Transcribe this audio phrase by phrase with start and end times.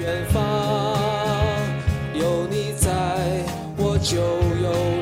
[0.00, 0.96] 远方，
[2.14, 2.90] 有你在
[3.78, 4.16] 我就
[4.62, 4.95] 有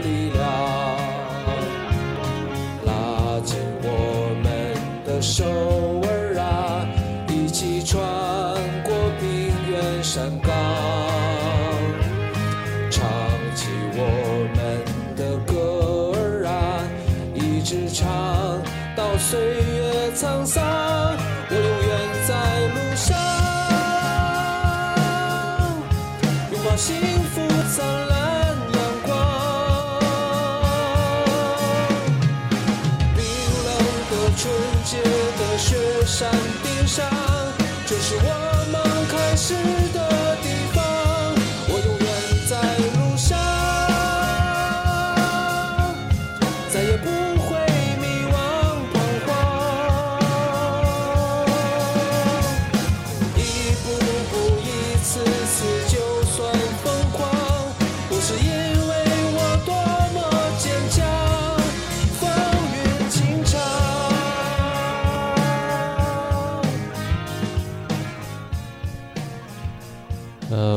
[26.86, 27.13] she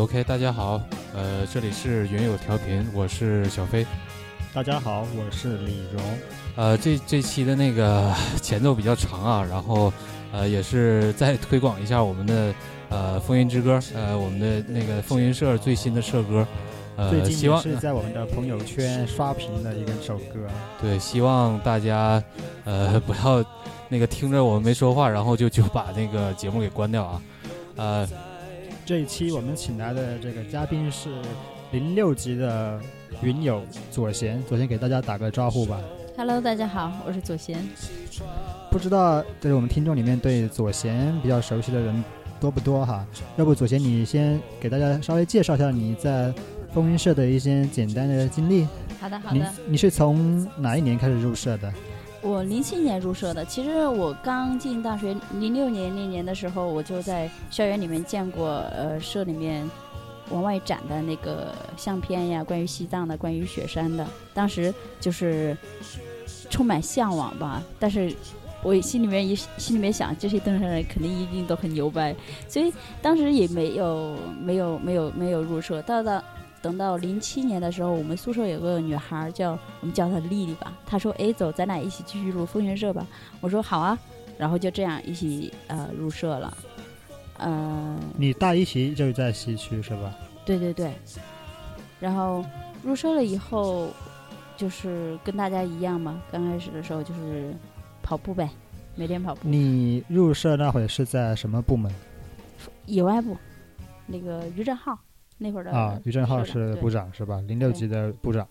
[0.07, 0.81] ，OK，大家好，
[1.13, 3.85] 呃，这里是云友调频，我是小飞。
[4.53, 6.01] 大家好，我是李荣。
[6.55, 9.91] 呃，这这期的那个 前奏比较长啊，然后
[10.31, 12.53] 呃也是再推广一下我们的
[12.87, 16.47] 呃风云之歌，呃我们的那个风云社最新的社歌，
[17.09, 20.47] 最呃希望近也是在我们的朋友圈刷屏的一个首歌。
[20.81, 22.23] 对希望大家
[22.63, 23.43] 呃 不要
[23.89, 27.21] 那个听着我们没说话，然后就就把那个节目给关掉啊，
[27.75, 28.07] 呃
[28.87, 31.09] 这一期我们请来的这个嘉宾是
[31.73, 32.79] 零六级的
[33.21, 33.61] 云友
[33.91, 35.77] 左贤，左贤给大家打个招呼吧。
[36.15, 37.59] Hello，大家好，我是左贤。
[38.71, 42.01] 不知道就是我们听众里面对左贤比较熟悉的人
[42.39, 43.05] 多不多哈？
[43.35, 46.33] 要不左贤你先给大家稍微介绍一下你在
[46.73, 48.65] 风云社的一些简单的经历。
[49.01, 49.53] 好的，好你的。
[49.67, 51.69] 你是从哪一年开始入社的？
[52.27, 59.67] 我零七年入社的，其实我刚进大学零六年那年的时候，我就在校园里面见过，呃，社里面
[60.29, 65.55] 往外展的那个相片呀，关于西藏的，关于雪山的，当时就是
[66.49, 67.63] 充满向往吧。
[67.79, 68.13] 但是
[68.61, 72.13] 我心里面一心里面想，这些登山人肯定一定都很牛掰，
[72.49, 75.81] 所以当时也没有没有没有没有入社。
[75.83, 76.21] 到到
[76.61, 79.51] 等到零七年的时候，我们宿舍有个女孩儿叫
[79.81, 83.05] 我们叫她丽丽吧，她说：“哎，走，咱俩一起继续入风云社吧。”
[83.41, 83.97] 我说：“好啊。”
[84.37, 86.57] 然后就这样一起呃入社了，
[87.39, 90.15] 呃，你大一期就是在西区是吧？
[90.45, 90.93] 对对对，
[91.99, 92.45] 然后
[92.83, 93.89] 入社了以后，
[94.55, 97.51] 就是跟大家一样嘛，刚开始的时候就是
[98.03, 98.47] 跑步呗，
[98.93, 99.41] 每天跑步。
[99.41, 101.91] 你入社那会是在什么部门
[102.85, 103.35] 野外部，
[104.05, 104.95] 那个于正浩
[105.37, 105.99] 那会儿的啊？
[106.03, 107.41] 于正浩是部长是吧？
[107.47, 108.47] 零六级的部长。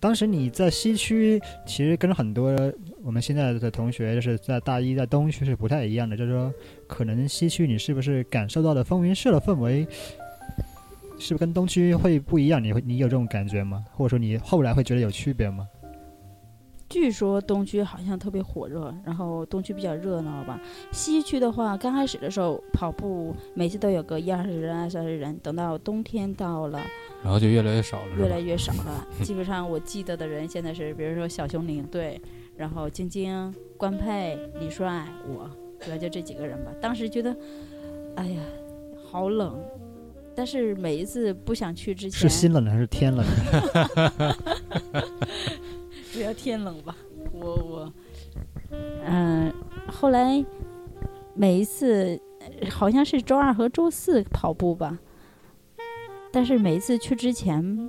[0.00, 2.56] 当时你在西区，其实跟很多
[3.02, 6.16] 我们现在的同学，就是在大一在东区是不太一样的。
[6.16, 6.54] 就是说，
[6.86, 9.86] 可能西区你是不是感受到的风云社的氛围，
[11.18, 12.62] 是不是跟东区会不一样？
[12.62, 13.84] 你会你有这种感觉吗？
[13.92, 15.66] 或者说你后来会觉得有区别吗？
[16.88, 20.58] 据说东区好像特别火热，然后东区比较热闹吧。
[20.90, 26.80] 西区的话，刚开始的时候跑步每次都有个一二十人、二三十人，等到冬天到了，
[27.22, 29.06] 然后就越来越少了，越来越少了。
[29.22, 32.18] 基本上我记得的人现在是，比如说小熊领队，
[32.56, 35.50] 然后晶晶、关佩、李帅，我，
[35.80, 36.72] 主要就这几个人吧。
[36.80, 37.36] 当时觉得，
[38.16, 38.40] 哎呀，
[39.10, 39.60] 好冷。
[40.34, 43.26] 但是每一次不想去之前，是心冷还是天冷？
[46.18, 46.96] 主要天冷吧，
[47.32, 47.92] 我我，
[49.06, 49.52] 嗯、
[49.86, 50.44] 后来
[51.32, 54.98] 每一次呃好像是周二和周四跑步吧，
[56.32, 57.88] 但是每一次去之前，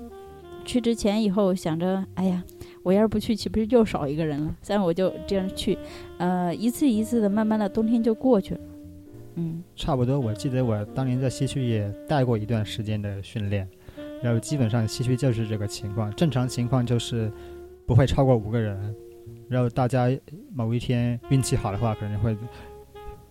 [0.63, 2.43] 去之前以后想着，哎呀，
[2.83, 4.55] 我要是不去，岂不是又少一个人了？
[4.61, 5.75] 所以我就这样去，
[6.19, 8.61] 呃，一次一次的，慢慢的冬天就过去了，
[9.37, 13.67] 嗯，差不多，我记得我当年在西区也带过一段时间的训练，
[14.21, 17.31] 然后基本上西区就是这个情况，正常情况就是
[17.89, 18.95] 不会超过五个人，
[19.47, 20.07] 然后大家
[20.53, 22.37] 某一天运气好的话，可能会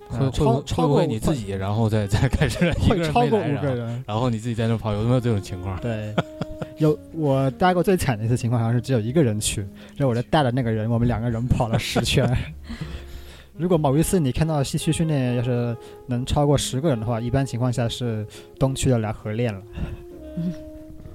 [0.09, 5.79] 会超超过你自己，然后再再开始一个会超过五个人，然后你自己在那跑，有没有这种情况？
[5.81, 6.13] 对，
[6.79, 9.61] 有我待过最惨的一次情况，好像是只有一个人去，
[9.97, 12.29] 然后我就带了那个人，我们两个人跑了十圈。
[13.57, 15.77] 如果某一次你看到西区训练要是
[16.09, 18.27] 能超过十个人的话，一般情况下是
[18.59, 19.63] 东区的来合练了。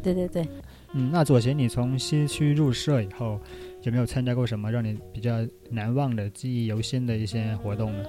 [0.02, 0.48] 对 对对，
[0.94, 3.40] 嗯，那左贤，你从西区入社以后，
[3.82, 5.34] 有没有参加过什么让你比较
[5.70, 8.04] 难忘的、记忆犹新的一些活动呢？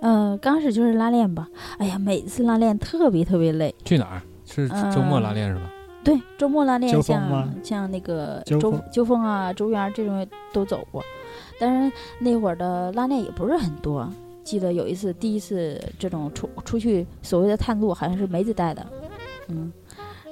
[0.00, 1.48] 呃，刚开始就是拉练吧。
[1.78, 3.74] 哎呀，每次拉练特别特别累。
[3.84, 4.22] 去哪儿？
[4.46, 5.72] 是周末拉练是吧？
[6.04, 11.02] 对，周末拉练像像那个周周峰啊、周园这种都走过，
[11.58, 14.06] 但是那会儿的拉练也不是很多。
[14.42, 18.86] 记得有一次，第一次这种出出去所谓的探路，好像是梅子带的，
[19.48, 19.72] 嗯，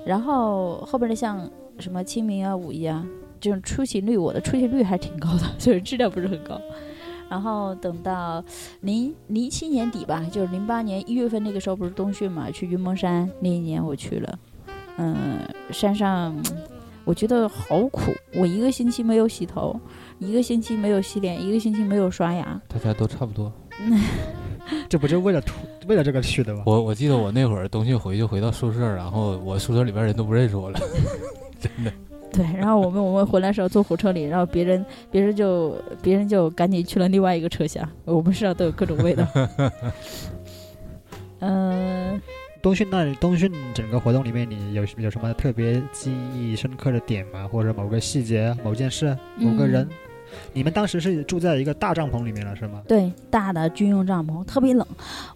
[0.05, 3.07] 然后后边的像什么清明啊、五一啊
[3.41, 6.61] 这种出勤率，我的出勤率还挺高的，就是质量不是很高。
[7.29, 8.45] 然后等到
[8.83, 14.39] 零零七年底吧，就是零八年一月份那个时候不是冬训嘛，去云蒙山那一年我去了，
[14.99, 15.39] 嗯，
[15.71, 16.37] 山上
[17.05, 19.75] 我觉得好苦，我一个星期没有洗头，
[20.19, 23.51] 一个星期没有洗脸，一个星期没有刷牙，大家都差不多。
[24.88, 25.55] 这不就为了图
[25.87, 26.62] 为了这个去的吗？
[26.67, 30.79] 我我记得我那会儿冬训回去回到宿舍，然后我宿舍里边人都不认识我了，
[31.61, 31.93] 真的。
[32.32, 39.26] 对，然后我们我们回来的时候坐火车里，然后别人别人就别人就赶紧去了另外一个车厢，我们身上都有各种味道。
[41.41, 42.19] 嗯、
[42.62, 47.47] 冬训那里，冬训整个活动里面，你有有什么特别记忆深刻的点吗？
[47.53, 49.87] 或者某个细节、某件事、某个人？
[50.52, 52.82] 你们当时是住在一个大帐篷里面了，是吗？
[52.87, 54.87] 对，大的军用帐篷特别冷，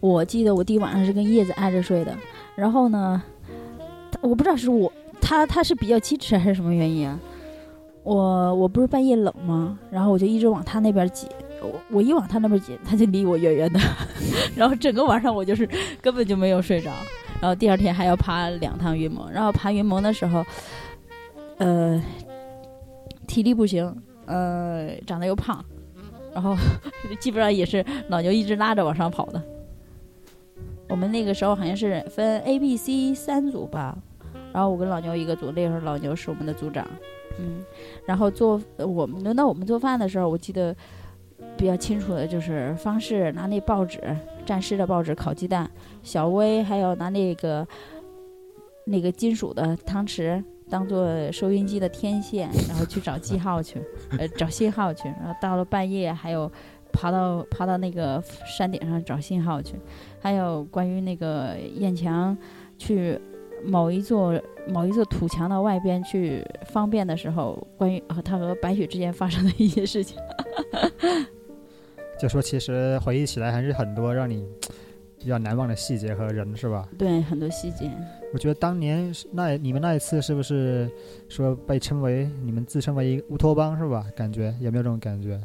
[0.01, 2.17] 我记得我第一晚上是跟叶子挨着睡的。
[2.55, 3.23] 然后呢，
[4.21, 7.19] 我不知道是我他他是比较机智还是什么原因啊？
[8.03, 9.79] 我我不是半夜冷吗？
[9.91, 11.27] 然后我就一直往他那边挤，
[11.61, 13.81] 我我一往他那边挤，他就离我远远的，
[14.55, 15.69] 然后整个晚上我就是
[16.01, 16.91] 根本就没有睡着。
[17.41, 20.43] 然后第二天还要爬两趟云蒙，然后爬云蒙的时候，
[21.59, 22.01] 呃，
[23.27, 23.95] 体力不行，
[24.27, 25.65] 呃，长得又胖，
[26.35, 26.55] 然后
[27.19, 29.43] 基本上也是老牛一直拉着往上跑的。
[30.89, 33.97] 我们那个时候好像是分 A、B、C 三组吧，
[34.53, 36.87] 然后我跟老牛一个组，那时候老牛是我们的组长，
[37.39, 37.65] 嗯，
[38.07, 40.75] 然后做我们轮到我们做饭的时候，我记得
[41.57, 44.01] 比较清楚的就是方式拿那报纸
[44.47, 45.69] 蘸湿的报纸烤鸡蛋，
[46.05, 47.67] 小薇还有拿那个
[48.85, 53.81] 那个金属的汤匙当做收音机的天线，然后去找记号去，
[54.19, 56.51] 呃，找信号去，然后到了半夜还有
[56.93, 59.77] 爬到爬到那个山顶上找信号去，
[60.21, 62.37] 还有关于那个燕墙
[62.79, 63.19] 去
[63.65, 70.19] 某一座某一座土墙的外边去方便的时候，关于和他和白雪之间发生的一些事情。
[72.19, 74.49] 就说其实回忆起来还是很多让你
[75.19, 76.89] 比较难忘的细节和人，是吧？
[76.99, 77.91] 对，很多细节。
[78.37, 80.91] 我觉得当年那你们那一次是不是
[81.27, 84.05] 说被称为你们自称为一个乌托邦是吧？
[84.15, 85.41] 感觉有没有这种感觉？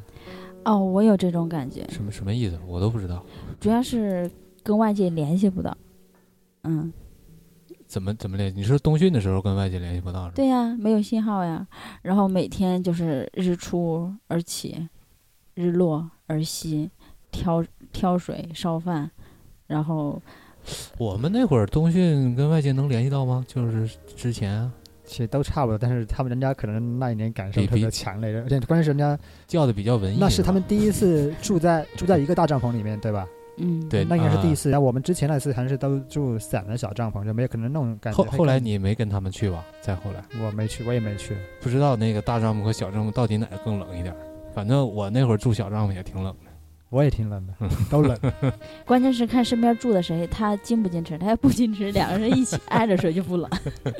[0.65, 2.59] 哦，我有这种感觉，什么什么意思？
[2.67, 3.23] 我都不知道。
[3.61, 4.29] 主要是
[4.61, 5.77] 跟外界联系不到。
[6.63, 6.91] 嗯，
[7.87, 8.57] 怎么怎么联系？
[8.57, 10.33] 你是冬训的时候跟外界联系不到是吧？
[10.35, 11.65] 对呀，没有信号呀。
[12.01, 14.89] 然后每天就是日出而起，
[15.53, 16.91] 日落而息，
[17.31, 17.63] 挑
[17.93, 19.09] 挑水烧饭，
[19.67, 20.21] 然后
[20.97, 23.43] 我们那会儿通讯跟外界能联系到吗？
[23.47, 24.71] 就是之前啊
[25.03, 30.17] 其实都差不多，但是他们人家可能那一年感受比比特别强烈，而且关键是人家叫的比较文艺。
[30.19, 33.27] 那是他们第一次住在 住在一个大帐篷里面，对吧？
[33.57, 34.69] 嗯，对那应该是第一啊次。
[34.69, 38.23] 然后我们之前那次还是都住散的小帐篷，就没有可能那种感觉。
[38.23, 39.65] 后后来你没跟他们去吧？
[39.81, 41.35] 再后来我没去，我也没去。
[41.59, 44.15] 不知道那个大帐篷和小帐篷到底哪个更冷一点。
[44.53, 46.50] 反正我那会儿住小帐篷也挺冷的。
[46.91, 47.53] 我也挺冷的，
[47.89, 48.17] 都冷。
[48.85, 53.49] 关键是看身边住的谁，他矜不矜持，他要不矜持，两个人一起挨着睡就不冷。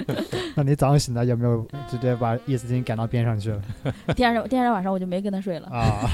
[0.56, 3.62] 那你早上醒来有没有直接把叶子巾赶到边上去了？
[4.14, 5.68] 第二天第二天晚上我就没跟他睡了。
[5.70, 6.12] 啊。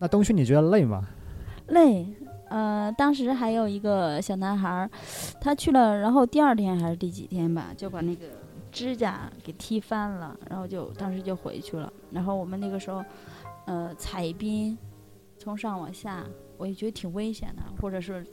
[0.00, 1.06] 那冬旭你觉得累吗？
[1.68, 2.06] 累，
[2.48, 4.90] 呃，当时还有一个小男孩，
[5.40, 8.24] 他去了，然后第二天还是第几天吧，就把那个
[8.72, 11.92] 指甲给踢翻了，然后就当时就回去了。
[12.10, 13.04] 然后我们那个时候，
[13.70, 14.76] 呃，踩冰，
[15.38, 16.24] 从上往下，
[16.58, 18.26] 我也觉得挺危险的，或者是，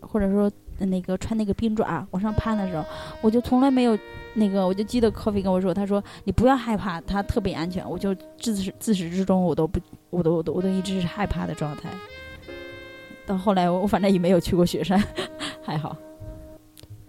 [0.00, 2.82] 或者说那个穿那个冰爪往上攀的时候，
[3.20, 3.98] 我就从来没有。
[4.34, 7.88] 那个，我就记得 Coffee 跟我说，他说你不要害怕，他特别安全。
[7.88, 9.78] 我就自始自始至终我都不，
[10.08, 11.90] 我都我都我都一直是害怕的状态。
[13.26, 15.02] 到后来我我反正也没有去过雪山，
[15.62, 15.96] 还好。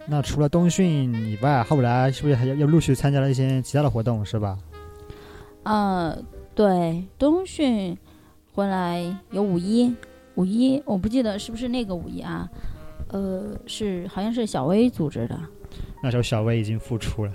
[0.06, 4.58] 那除了冬训以外，后来是不是还要又陆续参加了一些其他的活动，是吧？
[5.62, 6.18] 呃，
[6.60, 7.96] 对，冬训
[8.52, 9.96] 回来有五一，
[10.34, 12.46] 五一我不记得是不是那个五一啊，
[13.08, 15.40] 呃，是好像是小薇组织的，
[16.02, 17.32] 那时候小薇已经复出了，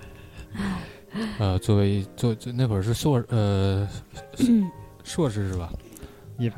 [1.40, 3.88] 呃，作为做做那会儿是硕呃
[5.02, 5.72] 硕士是吧？
[6.38, 6.48] 也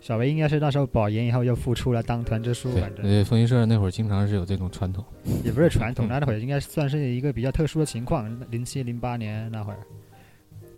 [0.00, 5.04] 小薇应该是那时候保研以后又复出了当团支书，对反，正呃，风云社那会儿经常是有这种传统。
[5.44, 9.78] 也不是传统，嗯那会儿应该算是一个比较特殊的情况，零七零八年那会儿。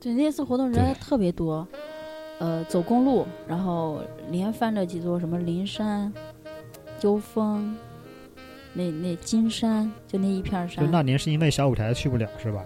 [0.00, 1.66] 对，那次活动人还特别多，
[2.38, 4.00] 呃，走公路，然后
[4.30, 6.12] 连翻了几座什么灵山、
[7.00, 7.76] 幽峰，
[8.72, 10.90] 那那金山，就那一片儿就山。
[10.90, 12.64] 那年是因为小舞台去不了是吧？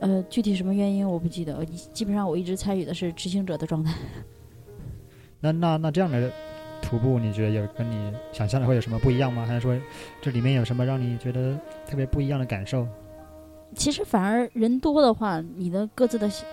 [0.00, 3.94] 呃，具体什么原因我不记得，基本上我一直参与的是执行者的状态。
[5.40, 6.32] 那那那这样的
[6.80, 9.44] 徒步，你觉得有跟你想象的会有什么不一样吗？
[9.44, 9.78] 还是说
[10.22, 11.54] 这里面有什么让你觉得
[11.86, 12.88] 特别不一样的感受？
[13.74, 16.44] 其实反而人多的话，你的各自的小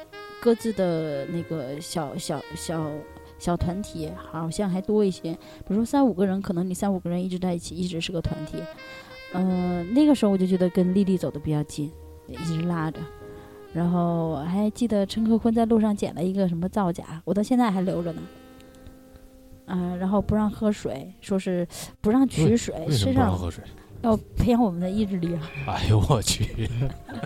[0.41, 2.91] 各自的那个小小小
[3.39, 5.33] 小团体好像还多一些。
[5.33, 8.57] 比如说三五个人，可能你三五个人一直在一起，一直是个团体。
[9.33, 11.91] 呃，那个时候我就觉得跟丽丽走的比较近，
[12.27, 12.99] 一直拉着。
[13.73, 18.21] 然后还记得陈可坤在路上捡了一个什么造假，我到现在还留着呢。
[19.65, 21.67] 嗯、然后不让喝水，说是
[21.99, 23.63] 不让取水，身上不让喝水？
[24.01, 25.41] 要培养我们的意志力啊。
[25.67, 26.69] 哎呦我去！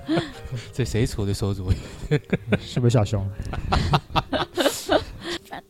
[0.71, 1.75] 这谁出的馊主意？
[2.59, 3.27] 是不是小熊？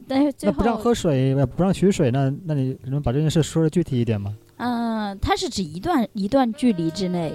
[0.07, 4.35] 但是最后那不让喝水，呃不让取水，那那你能把这件事说的具体一点吗？
[4.57, 7.33] 嗯，它是指一段一段距离之内，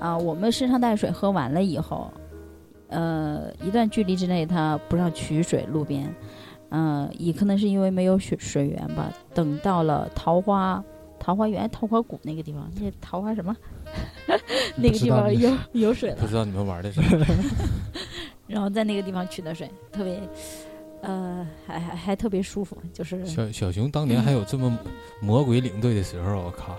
[0.00, 2.10] 啊，我们身上带水喝完了以后，
[2.88, 6.12] 呃，一段距离之内它不让取水路边，
[6.70, 9.12] 嗯、也可能是因为没有水水源吧。
[9.34, 10.82] 等到了桃花
[11.24, 13.56] 桃花源、桃花谷那个地方，那桃花什么，
[14.76, 17.00] 那个地方有有水了， 不知道你们玩的是
[18.46, 20.20] 然后在那个地方取的水，特别，
[21.00, 24.78] 呃，还还还特别舒服，就是小小熊当年还有这么
[25.22, 26.76] 魔鬼领队的时候，我靠！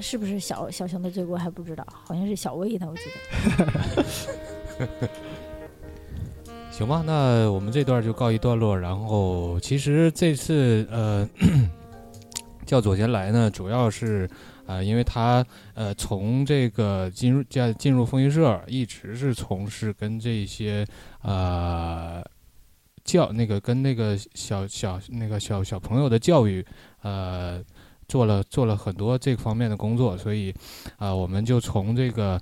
[0.00, 3.02] 是不是小小熊的罪过还不知道，好像是小魏的，我记
[3.56, 5.08] 得。
[6.72, 8.76] 行吧，那我们这段就告一段落。
[8.76, 11.28] 然后，其实这次呃
[12.68, 14.28] 叫左贤来呢，主要是
[14.66, 20.86] 呃，因为他呃从这个进入加进入风云社，一直是从事跟这些
[21.22, 22.22] 呃
[23.04, 26.62] 教那个跟那个小小那个小小朋友的教育
[27.00, 27.64] 呃
[28.06, 30.54] 做了做了很多这方面的工作，所以
[30.98, 32.38] 啊、我们就从这个。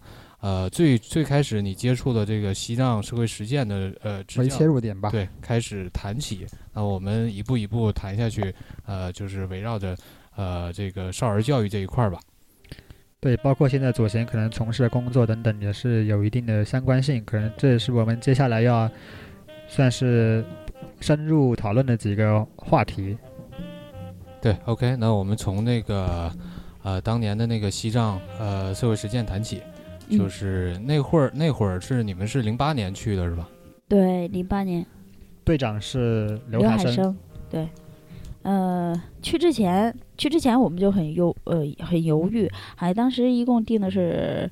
[0.47, 5.11] 呃，最最开始你接触的这个西藏社会实践的呃支为切入点吧。
[5.11, 6.47] 对，开始谈起。
[6.73, 9.97] 那我们一步一步谈下去，呃，就是围绕着
[10.37, 12.21] 呃这个少儿教育这一块儿吧。
[13.19, 17.25] 对，包括现在左贤可能从事的工作等等，也是有一定的相关性。
[17.25, 18.88] 可能这也是我们接下来要
[19.67, 20.45] 算是
[21.00, 23.19] 深入讨论的几个话题。
[24.41, 26.33] 对，OK，那我们从那个
[26.85, 29.73] 呃当年的那个西藏呃社会实践谈起，嗯
[30.09, 33.49] 就是那会儿那会儿是你们是零八年去的是吧？
[33.89, 34.85] 对，零八年。
[35.45, 37.17] 队长是刘海生，海生，
[37.49, 37.69] 对，
[38.43, 44.51] 呃，去之前去之前我们就很犹呃很犹豫，还当时一共定的是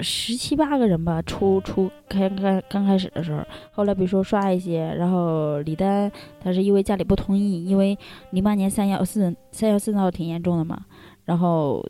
[0.00, 6.10] 十七八个人吧，初初开开刚开始的时候，后来比如说刷一些，然后李丹
[6.42, 7.98] 他是因为家里不同意，因为
[8.30, 10.82] 零八年三幺四三幺四闹挺严重的嘛，
[11.26, 11.84] 然后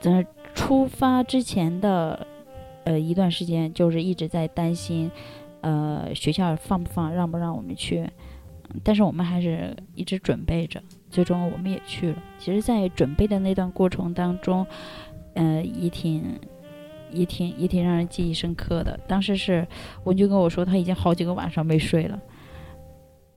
[0.00, 2.26] 在出发之前的
[2.82, 5.08] 呃一段时间，就是一直在担心。
[5.62, 8.08] 呃，学校放不放，让不让我们去？
[8.84, 12.22] 但是我们还是一直准备着，最终我们也去了。
[12.38, 14.64] 其实，在准备的那段过程当中，
[15.34, 16.38] 呃，也挺、
[17.10, 18.98] 也挺、也挺让人记忆深刻的。
[19.08, 19.66] 当时是
[20.04, 22.20] 文军跟我说，他已经好几个晚上没睡了。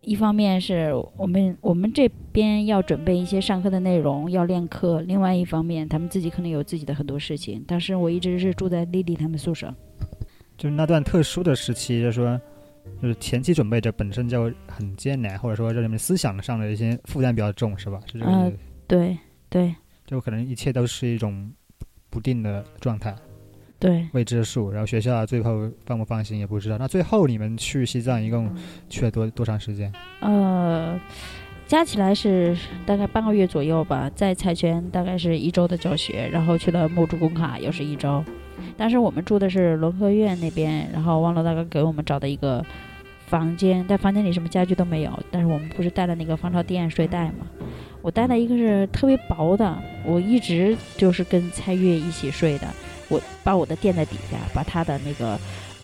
[0.01, 7.63] 一方面是我们我们这边要准备一些上课的内容，要练课；另外一方面，他们自己可能有自己的很多事情。
[7.68, 9.74] 但是我一直是住在丽丽他们宿舍，
[10.58, 12.39] 就是那段特殊的时期，就是说，
[13.01, 18.00] 就是前期准备着本身就很艰难，或者说这里面思想上的一些负担比较重，是吧？
[18.06, 18.51] 是这个，呃
[18.88, 19.18] 对
[19.50, 19.75] 对
[20.06, 21.51] 就可能一切都是一种
[22.10, 23.13] 不定的状态，
[23.79, 24.07] 对。
[24.13, 24.69] 未知数。
[24.69, 26.77] 然后学校最后放不放心也不知道。
[26.77, 28.51] 那最后你们去西藏一共
[28.89, 29.91] 去了多多长时间？
[30.19, 31.00] 呃，
[31.65, 38.24] 加起来是大概半个月左右吧，在彩泉大概是一周的教学，然后去了木竹工卡又是一周。
[38.75, 42.65] 当时我们住的是农科院那边，然后王老大哥给我们找的一个
[43.27, 45.19] 房间，但房间里什么家具都没有。
[45.31, 47.48] 但是我们不是带了那个防潮垫睡袋嘛，
[48.01, 52.67] 我带了一个是特别薄的，我一直就是跟蔡月一起睡的，
[53.10, 55.38] 我把我的垫在底下，把他的那个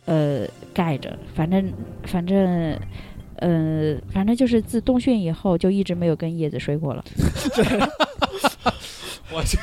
[0.06, 1.72] 呃盖着，反正
[2.06, 2.80] 反正。
[3.40, 7.04] 呃，反正就是自冬训以后就一直没有跟叶子睡过了。
[9.30, 9.58] 我去，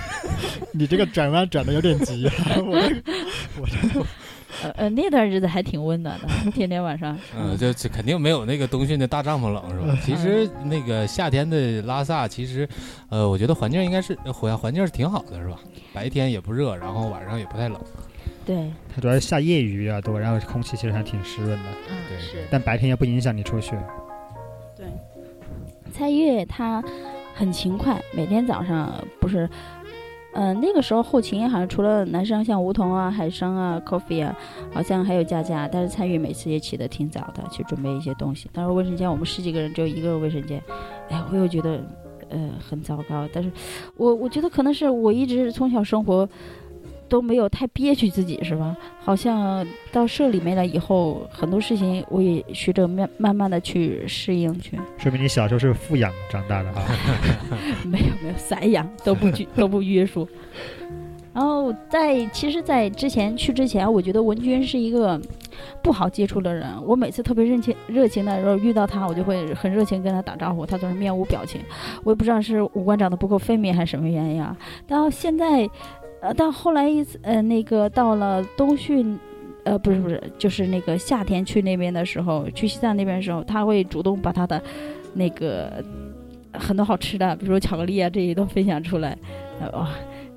[0.73, 2.35] 你这个转弯转的有点急啊！
[2.59, 3.13] 我这个
[3.59, 4.05] 我这个
[4.63, 7.19] 呃呃，那段日子还挺温暖的，天天晚上。
[7.37, 9.99] 嗯，这这肯定没有那个冬训的大帐篷冷是吧？
[10.03, 12.69] 其实那个夏天的拉萨，其实，
[13.09, 15.59] 呃，我觉得环境应该是环环境是挺好的是吧？
[15.93, 17.79] 白天也不热，然后晚上也不太冷。
[18.45, 22.45] 对，它主要是下夜雨比较多，然后空气其实还挺湿润的，嗯，对。
[22.51, 23.77] 但白天也不影响你出去。
[24.77, 24.87] 对，
[25.93, 26.83] 蔡月他
[27.35, 29.49] 很勤快，每天早上不是，
[30.35, 34.35] 嗯、那个时候后勤好像除了男生像梧桐啊、海生啊、Coffee 啊，
[34.73, 38.49] 好像还有佳佳，但是参与每次也起得挺早的，去准备一些东西。
[38.53, 40.63] 但是卫生间我们十几个人只有一个卫生间，
[41.09, 41.81] 哎，我又觉得
[42.31, 43.51] 呃很糟糕，但是
[43.97, 46.29] 我我觉得可能是我一直从小生活。
[47.13, 48.75] 都没有太憋屈自己是吧？
[49.05, 54.81] 好像到社里面了以后，很多事情我也学着慢慢慢的去适应去。
[54.97, 56.83] 说明你小时候是富养长大的啊。
[57.85, 60.27] 没有没有散养都不拘都不约束。
[61.35, 65.21] 然后在其实，在之前去之前，我觉得文军是一个
[65.83, 66.67] 不好接触的人。
[66.87, 71.61] 我每次特别热情热情的时候遇到他，我就会很热情跟他打招呼，他总是面无表情。
[72.05, 74.57] 我也不知道是五官长得不够分明还是什么原因啊。
[74.87, 75.69] 到现在，
[76.23, 79.19] 呃，到后来一次呃那个到了冬训。
[79.65, 84.61] 呃，不是不是，就是那个夏天去那边的时候，去西藏那边的时候，他会主动把他的
[85.15, 85.73] 那个
[86.53, 89.17] 很多好吃的，比如说巧克力啊这些都分享出来，
[89.61, 89.89] 呃哇，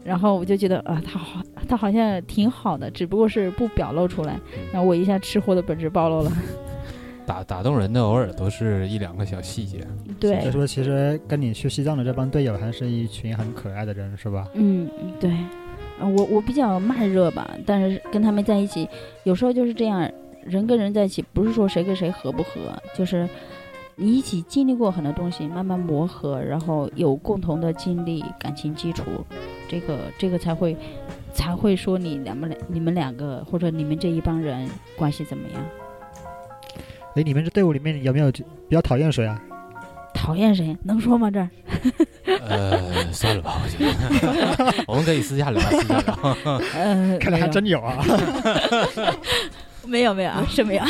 [0.04, 4.40] 然后我就觉得啊，他好，他好像挺好的，只不过是不表露出来，
[4.72, 6.32] 然后我一下吃货的本质暴露了。
[7.26, 9.80] 打打动人的偶尔都是一两个小细节。
[10.20, 14.48] 对所对以，说，其实跟你去西藏的这帮队友还是一群很可爱的人，是吧？
[14.54, 14.88] 嗯，
[15.20, 15.38] 对，呃
[16.00, 18.88] 我我比较慢热吧，但是跟他们在一起，
[19.24, 20.10] 有时候就是这样，
[20.44, 23.28] 人跟人在一起，不是说谁跟谁合不合，就是
[23.96, 29.04] 你一起经历过很多东西，慢慢磨合，然后有共同的经历、感情基础，
[29.70, 30.76] 这个这个才会
[31.34, 35.64] 才会说你两们两你们两个或者你们这一帮人关系怎么样？
[37.16, 39.42] 哎，你们这队伍里面有没有比较讨厌谁啊？
[40.16, 41.30] 讨厌谁能说吗？
[41.30, 41.50] 这儿
[42.48, 46.60] 呃，算了吧，我觉得 我们可以私下聊，私下聊。
[46.74, 48.04] 呃，看来还真有啊。
[49.86, 50.84] 没有没有啊， 是没有。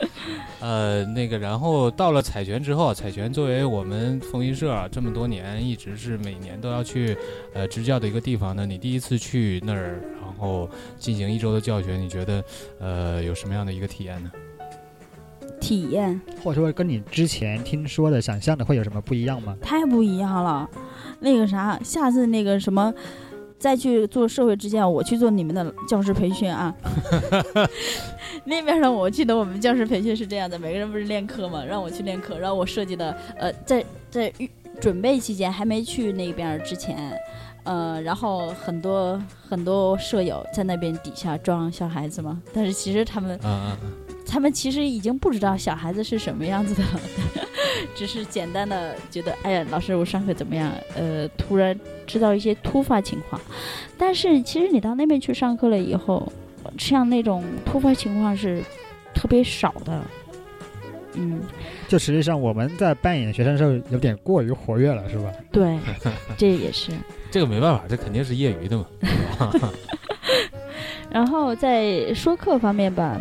[0.60, 7.14] 呃，那个，然后到了彩泉之后，彩泉作为我们风云社这么多年一直是每年都要去
[7.52, 12.42] 呃支教的一个地方呢，你第一次去那儿，然后进行一周的教学，你觉得
[12.78, 14.30] 呃有什么样的一个体验呢？
[15.60, 19.56] 体验或者说跟你之前听说的、想象的会有什么不一样吗？
[19.60, 20.68] 太不一样了。
[21.20, 22.92] 那个啥，下次那个什么，
[23.58, 26.74] 再去做社会支教，我去做你们的教师培训啊。
[28.44, 37.12] 那边呢，我记得我们教师培训是这样的，每个人不是练课嘛，让我去练课，然后我设计的，呃，在在预准备期间还没去那边之前。
[37.64, 46.84] 呃，然后很多很多舍友在那边底下装小孩子嘛，但是其实他们嗯嗯嗯，他们其实已经不知道小孩子是什么样子的，
[47.96, 50.70] 只是简单的觉得，哎呀，老师我上课怎么样？
[50.94, 53.40] 呃，突然知道一些突发情况，
[53.98, 56.30] 但是其实你到那边去上课了以后，
[56.78, 58.62] 像那种突发情况是
[59.12, 60.00] 特别少的，
[61.14, 61.40] 嗯，
[61.88, 65.32] 就实际上我们在扮演学生的时候有点过于活跃了，是吧？
[65.50, 65.76] 对，
[66.38, 66.92] 这也是。
[67.32, 68.86] 这个没办法，这肯定是业余的嘛。
[71.10, 73.20] 然后在说课方面吧，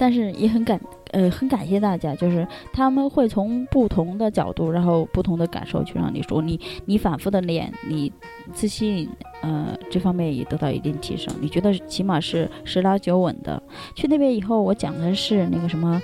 [0.00, 8.10] 但是也很感呃很感谢大家，就是他们会从不同的角度，然后不同的感受去让你说，你你反复的练，你
[8.54, 9.06] 自信
[9.42, 13.62] 呃这方面也得到一定提升，你觉得起码是十拿九稳的。
[13.94, 16.00] 去那边以后，我讲的是那个什么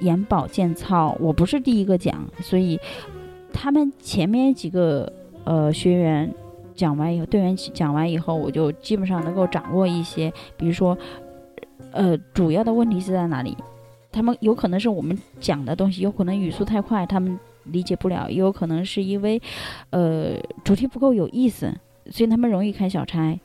[0.00, 2.76] 眼保健操，我不是第一个讲，所以
[3.52, 5.12] 他们前面几个
[5.44, 6.34] 呃学员。
[6.74, 10.96] 讲完以后，队员讲完以后，我就基本上能够掌握一些，比如说，
[11.92, 13.56] 呃，主要的问题是在哪里？
[14.10, 19.40] 他们有可能是我们讲的东西，有可能语速太快，他们理解不了；也有可能是因为，
[19.90, 21.72] 呃，主题不够有意思，
[22.10, 23.38] 所以他们容易开小差。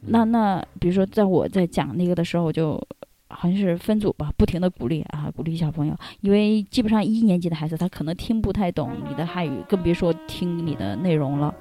[0.00, 2.80] 那那，比如说，在我在讲那个的时候，我就
[3.28, 11.54] 好像是分组吧，不停的鼓励啊，鼓励小朋友，因为基本上一年级的孩子他可能听不太懂你的汉语，更别说听你的内容了。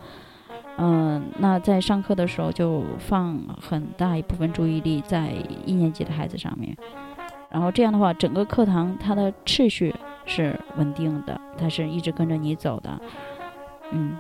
[0.78, 5.34] 嗯，那在上课的时候就放很大一部分注意力在
[5.66, 6.78] 一年级的孩子上面，
[7.50, 9.94] 然后这样的话，整个课堂它的秩序
[10.26, 13.02] 是稳定的，它是一直跟着你走的。
[13.92, 14.16] 嗯，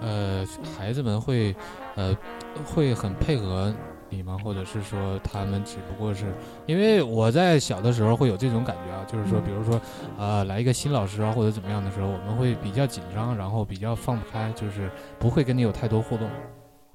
[0.00, 0.46] 呃，
[0.78, 1.54] 孩子们会
[1.96, 2.16] 呃
[2.64, 3.74] 会很配合
[4.08, 4.36] 你吗？
[4.42, 6.24] 或者是说他们只不过是
[6.66, 9.80] 因为我在小的时候会有这种感觉啊，就是说，比如说
[10.18, 16.28] 呃、来一个新老师啊或者怎么样的时候，我们会比较紧张，然后比较放不开，就是不会跟你有太多互动。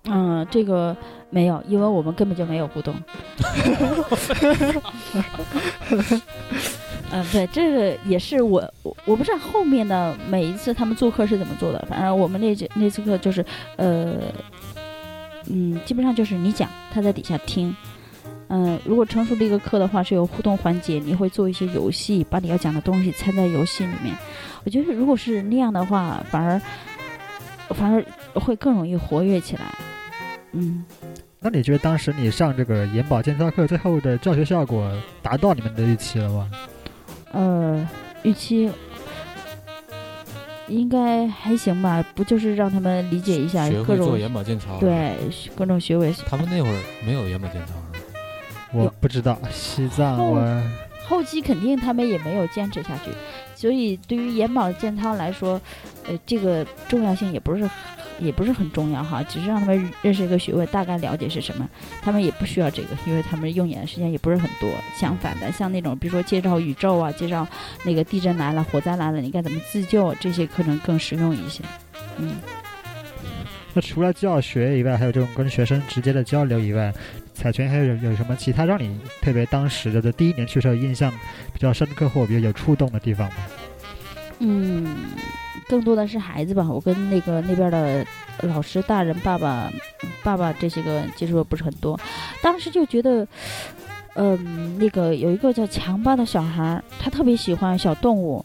[0.06, 0.98] 嗯，这个
[1.30, 2.96] 没有，因为我们根本就没有互动。
[7.12, 13.46] 嗯，对，这个也是我我我不知道后面的每一次他们做客是怎么做的，反正我们那节那次课就是，
[13.76, 14.16] 呃，
[15.48, 17.76] 嗯，基本上就是你讲，他在底下听。
[18.48, 24.16] 嗯，如果成熟的一个课的话是有互动环节，你会做一些游戏，把你要讲的东西掺在游戏里面。
[24.66, 26.62] 我觉得如果是那样的话，反而
[27.70, 28.04] 反而
[28.40, 29.64] 会更容易活跃起来。
[30.52, 30.84] 嗯，
[31.40, 36.52] 那你觉得当时你上这个眼保健操课最后的教学效果达到你们的预期了吗？
[37.32, 37.88] 呃，
[38.24, 38.70] 预期
[40.72, 45.16] 应该还行吧，不就是让他们理解一下各种学做眼保健操。，对
[45.56, 46.14] 各种穴位。
[46.26, 48.06] 他们那会儿没有眼保健操是吧？
[48.74, 50.18] 我不知道，西藏
[51.08, 53.12] 后期肯定他们也没有坚持下去，
[53.54, 55.60] 所以对于眼保健操来说，
[56.08, 57.70] 呃，这个重要性也不是
[58.22, 61.68] 也不是很重要哈，只是让他们认识一个学位，大概了解是什么。
[62.02, 64.70] 他们也不需要这个，因为他们用眼的时间也不是很多。
[64.96, 67.48] 相反的，像那种比如说介绍宇宙啊，介绍
[67.84, 71.64] 那个地震来了、火灾来了，你该怎么自救，这些课程更实用一些。
[72.18, 72.36] 嗯。
[73.74, 76.94] 那除了教学以外，还有这种跟学生直接的交流以外，
[77.34, 81.10] 彩泉还有有什么其他让你特别当时的第一年去时候印象
[81.54, 83.36] 比较深刻或比较有触动的地方吗？
[84.40, 84.86] 嗯，
[85.68, 86.66] 更多的是孩子吧。
[86.70, 88.06] 我跟那个那边的
[88.42, 89.72] 老师、大人、爸爸、
[90.24, 92.00] 爸爸这些个接触的不是很多，
[92.42, 93.28] 当时就觉得，
[94.16, 98.44] 嗯，那个有一个叫强巴的小孩儿，他特别喜欢小动物，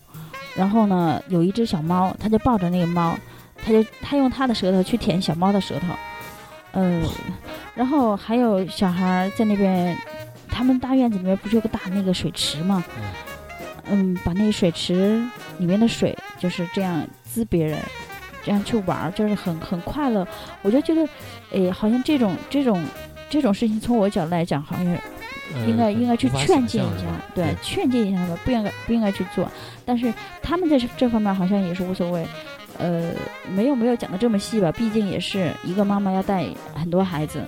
[0.54, 3.16] 然后呢，有一只小猫，他就抱着那个猫，
[3.64, 5.94] 他就他用他的舌头去舔小猫的舌头，
[6.72, 7.02] 嗯，
[7.74, 9.96] 然后还有小孩儿在那边，
[10.48, 12.84] 他们大院子里面不是有个大那个水池吗？
[13.88, 15.22] 嗯，把那个水池
[15.58, 17.78] 里面的水就是这样滋别人，
[18.44, 20.26] 这样去玩儿，就是很很快乐。
[20.62, 21.08] 我就觉得，
[21.52, 22.84] 哎，好像这种这种
[23.30, 24.86] 这种事情，从我角度来讲，好像
[25.54, 29.50] 呃应该应该去劝诫一下对，劝诫一下他们，不应该不应该去做。
[29.84, 32.26] 但是他们在这这方面好像也是无所谓，
[32.78, 33.12] 呃，
[33.54, 36.44] 没有没有讲的这么细吧，毕竟也是一个妈妈要带
[36.74, 37.44] 很多孩子，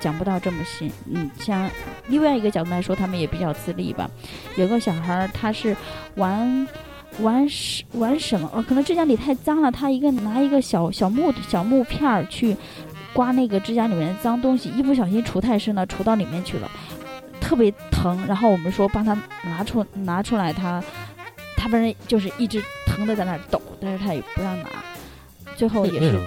[0.00, 0.90] 讲不到这么细。
[1.12, 1.70] 嗯，像
[2.08, 4.10] 另外一个角度来说，他们也比较自立吧。
[4.56, 5.76] 有个小孩儿他是
[6.16, 6.66] 玩。
[7.20, 8.50] 玩什玩什么？
[8.52, 12.54] 哦，可能指甲里太脏了，他一个拿一个小小木小木片儿去
[13.14, 16.70] 刮那个指甲里面的脏东西，一不小心除太深了，除到里面去了，
[17.40, 18.22] 特别疼。
[18.28, 20.82] 然后我们说帮他拿出拿出来，他
[21.56, 24.68] 他不是就是一直疼的在那儿抖，但是他也不让拿，
[25.56, 26.20] 最后也是？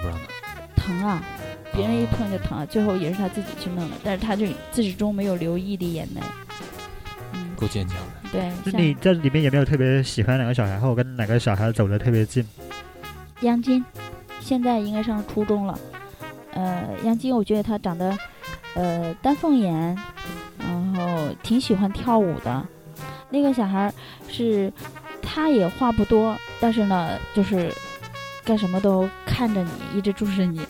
[0.74, 1.22] 疼啊，
[1.72, 6.20] 别人一碰就疼啊，最后也是他自己去弄的，但是他就自始终没有流一滴眼泪。
[7.32, 8.30] 嗯，够坚强的。
[8.32, 12.46] 对，像就你在里面有没有特别喜欢哪个小孩，或者跟哪个小孩走得特别近？
[13.40, 13.84] 杨金，
[14.40, 15.78] 现在应该上初中了。
[16.52, 18.16] 呃，杨金，我觉得他长得，
[18.74, 19.96] 呃，丹凤眼，
[20.58, 22.66] 然后挺喜欢跳舞的。
[23.30, 23.94] 那个小孩儿
[24.28, 24.72] 是，
[25.22, 27.72] 他也话不多，但是呢，就是
[28.44, 30.60] 干什么都看着你，一直注视你。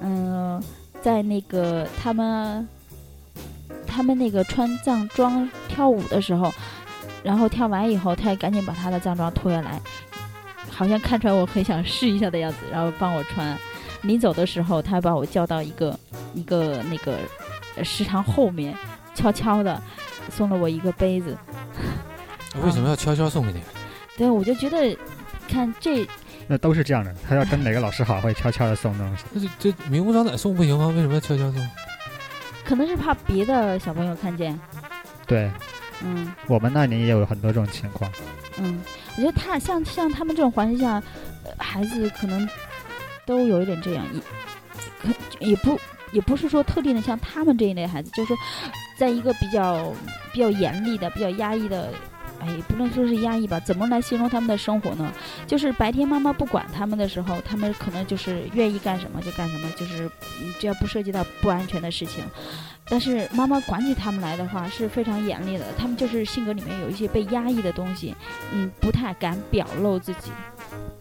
[0.00, 0.62] 嗯、
[1.02, 2.68] 在那个他们，
[3.86, 6.52] 他们那个穿藏装跳舞的时候，
[7.22, 9.80] 然后跳完以后，他也赶紧把他的藏装脱下来，
[10.70, 13.56] 好像看出来我很想试一下的样子，然后帮我穿。
[14.02, 15.98] 临走的时候，他把我叫到一个
[16.34, 17.18] 一个那个
[17.76, 18.76] 呃食堂后面，
[19.14, 19.82] 悄悄的
[20.30, 21.36] 送了我一个杯子。
[22.62, 23.60] 为什么要悄悄送给你？
[24.16, 24.96] 对，我就觉得，
[25.48, 26.06] 看这
[26.48, 29.24] 那都是这样的，他要跟哪个老师好，会悄悄的送东西。
[29.32, 30.86] 那这这明目张胆送不行吗？
[30.88, 31.68] 为什么要悄悄送？
[32.64, 34.58] 可能是怕别的小朋友看见。
[35.26, 35.50] 对
[36.02, 38.10] 嗯我们那年也有很多这种情况。
[38.58, 38.80] 嗯，
[39.16, 41.02] 我觉得他像像他们这种环境下，
[41.44, 42.48] 呃孩子可能
[43.24, 44.20] 都有一点这样，也
[45.00, 45.80] 可也不
[46.12, 48.36] 也不是说特定的像他们这一类孩子，就是说，
[48.98, 49.92] 在一个比较
[50.32, 51.92] 比较严厉的、比较压抑的。
[52.40, 53.58] 哎，不能说是压抑吧？
[53.60, 55.12] 怎么来形容他们的生活呢？
[55.46, 60.10] 就是白天妈妈不管他们的时候，他们可能就是愿意干什么就干什么，就是
[60.58, 62.24] 只要不涉及到不安全的事情。
[62.88, 68.14] 但是妈妈管起他们来的话是非常严厉的，他们就是性格里面有一些被压抑的东西，
[68.52, 70.30] 嗯，不太敢表露自己。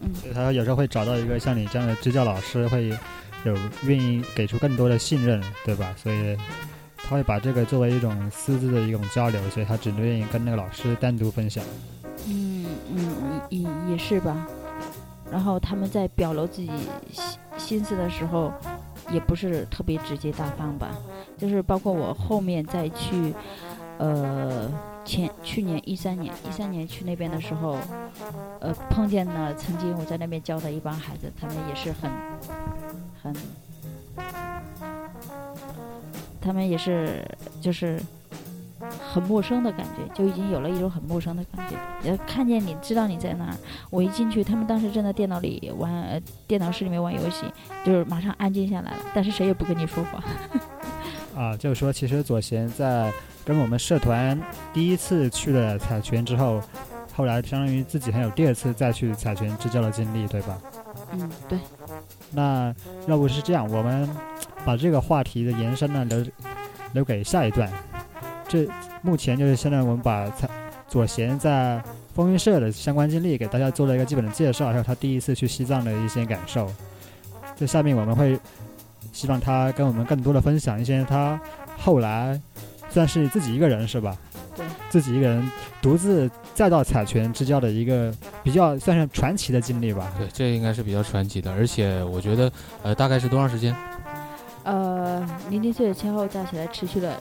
[0.02, 2.90] 嗯，所以他有时候会找到一个像你这样的支教老师，会
[3.44, 5.94] 有愿意给出更多的信任，对吧？
[5.96, 6.36] 所以
[7.08, 11.64] 他会把这个作为一种私自的一种交流，所以他只能愿意跟那个老师单独分享。
[12.28, 14.48] 嗯嗯，也也也是吧。
[15.32, 16.70] 然后他们在表露自己
[17.12, 18.52] 心心思的时候，
[19.12, 20.90] 也不是特别直接大方吧。
[21.38, 23.34] 就是包括我后面再去，
[23.98, 24.72] 呃，
[25.04, 27.78] 前去年一三年一三年去那边的时候，
[28.60, 32.10] 呃，碰见了曾经我在那边教的一帮孩子，他们也是很
[33.22, 33.36] 很
[36.46, 37.26] 他们也是
[37.60, 38.00] 就是
[39.12, 41.76] 很陌生的感觉，就已经有了一种很陌生的感觉。
[42.08, 43.56] 呃，看见你知道你在那儿，
[43.90, 47.52] 我一进去，他们当时正在电脑里玩，呃、电脑室里面玩游戏，
[47.84, 50.24] 就是马上安静下来了，但是谁也不跟你说话。
[51.42, 53.12] 啊，就是说，其实左贤在
[53.44, 54.40] 跟我们社团
[54.72, 56.62] 第一次去了彩泉之后，
[57.16, 60.58] 后来相当于自己还有第二次再去彩泉支教的经历，对吧？
[61.12, 61.58] 嗯，对，
[62.32, 62.74] 那
[63.08, 64.08] 要不是这样，我们
[64.66, 66.26] 把这个话题的延伸呢留
[66.94, 67.72] 留给下一段。
[68.48, 68.68] 这
[69.02, 70.50] 目前就是现在我们把彩
[70.88, 71.82] 左贤在
[72.14, 76.72] 风云社的相关经历给大家做了一个基本的介绍，还有他第一次去西藏的一些感受。
[77.56, 78.38] 这下面我们会
[79.12, 81.40] 希望他跟我们更多的分享一些他
[81.78, 82.40] 后来
[82.90, 84.18] 算是自己一个人是吧？
[84.56, 85.52] 对，自己一个人
[85.82, 90.12] 独自再到彩泉支教的一个比较算是传奇的经历吧。
[90.18, 92.52] 对，这应该是比较传奇的，而且我觉得，
[92.84, 93.76] 呃，大概是多长时间？
[94.66, 97.18] 呃，零零岁前后加起来持续了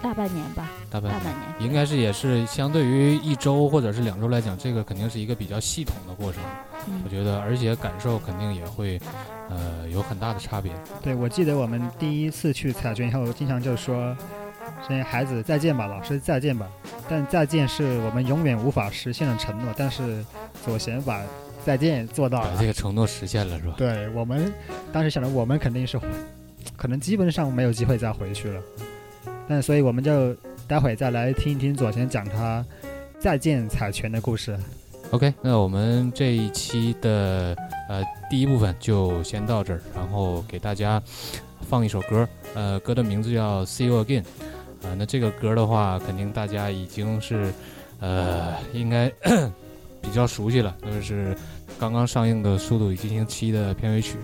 [0.00, 1.40] 大半年吧，大半大半年。
[1.58, 6.40] 应该是也是相对于一周或者是两周来讲，这个肯定是一个比较系统的过程。
[6.86, 8.98] 嗯我觉得，而且感受肯定也会，
[9.50, 10.72] 呃，有很大的差别。
[11.02, 14.16] 对，我记得我们第一次去彩泉以后，经常就说
[14.88, 16.66] ：“这些孩子再见吧，老师再见吧。”
[17.06, 19.74] 但再见是我们永远无法实现的承诺。
[19.76, 20.24] 但是
[20.64, 21.20] 左贤把
[21.64, 22.66] 再见做到了把这。
[22.66, 23.74] 个承诺实现了，是吧？
[23.76, 24.52] 对我们
[24.92, 25.98] 当时想着，我们肯定是
[26.76, 28.62] 可能基本上没有机会再回去了。
[29.48, 30.34] 但所以我们就
[30.68, 32.64] 待会再来听一听左贤讲他
[33.18, 34.56] 再见彩泉的故事。
[35.10, 37.56] OK，那我们这一期的
[37.88, 41.02] 呃第一部分就先到这儿，然后给大家
[41.68, 44.22] 放一首歌，呃，歌的名字叫《See You Again》，
[44.86, 47.52] 啊、那这个歌的话，肯定大家已经是
[47.98, 49.10] 呃应该
[50.00, 51.36] 比较熟悉了，就是
[51.78, 54.16] 刚刚上映的《速度与激情七》的片尾曲，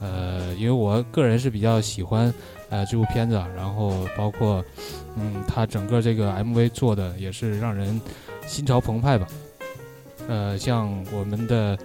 [0.00, 2.32] 呃，因为我个人是比较喜欢
[2.68, 4.64] 呃这部片子，然后包括
[5.16, 8.00] 嗯它整个这个 MV 做的也是让人
[8.46, 9.26] 心潮澎湃吧。
[10.28, 11.78] 呃，向我们的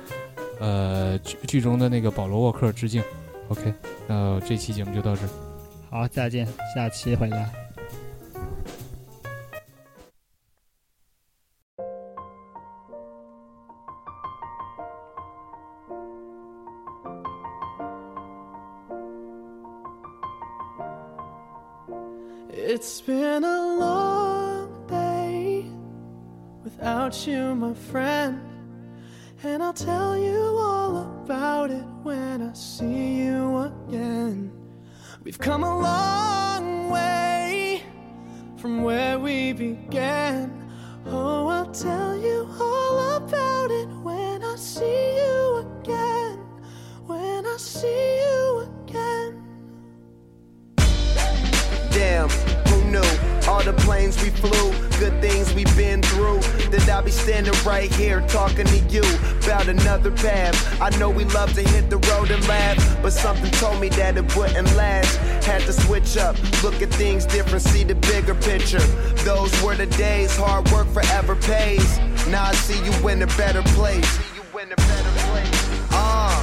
[0.60, 3.02] 呃剧剧中的那个保罗沃克致敬。
[3.50, 3.74] OK，
[4.08, 5.22] 那这期节目就到这。
[5.90, 7.65] 好，再见，下期回来。
[63.06, 65.18] But something told me that it wouldn't last.
[65.46, 68.80] Had to switch up, look at things different, see the bigger picture.
[69.22, 72.00] Those were the days, hard work forever pays.
[72.30, 74.10] Now I see you in a better place.
[74.10, 75.70] See you in a better place.
[75.92, 76.34] Uh.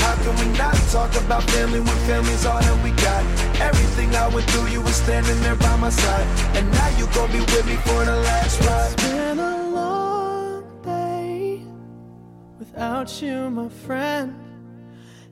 [0.00, 3.22] How can we not talk about family when family's all that we got?
[3.60, 6.26] Everything I went through, you were standing there by my side.
[6.56, 8.92] And now you gon' be with me for the last ride.
[8.94, 11.62] It's been a long day
[12.58, 14.49] without you, my friend.